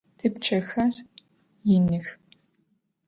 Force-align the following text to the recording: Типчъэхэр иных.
Типчъэхэр 0.17 0.93
иных. 1.75 2.05